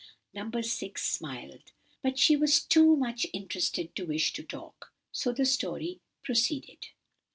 [0.33, 0.49] No.
[0.61, 5.99] 6 smiled, but she was too much interested to wish to talk; so the story
[6.23, 6.87] proceeded.